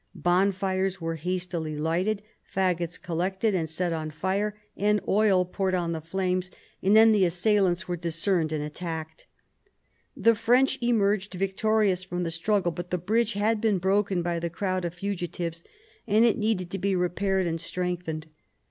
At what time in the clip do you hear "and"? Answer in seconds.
3.53-3.69, 4.75-4.99, 6.81-6.95, 8.51-8.63, 16.07-16.25, 17.45-17.61